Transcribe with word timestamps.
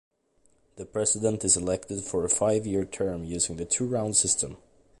The 0.77 0.85
President 0.87 1.43
is 1.45 1.55
elected 1.55 2.03
for 2.03 2.25
a 2.25 2.29
five-year 2.29 2.85
term 2.85 3.23
using 3.23 3.57
the 3.57 3.65
two-round 3.65 4.17
system. 4.17 4.57